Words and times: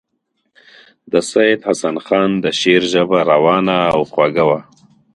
د 1.11 1.13
سید 1.31 1.59
حسن 1.67 1.95
خان 2.05 2.29
د 2.43 2.45
شعر 2.59 2.83
ژبه 2.93 3.19
روانه 3.31 3.77
او 3.93 4.01
خوږه 4.11 4.43
وه. 4.49 4.59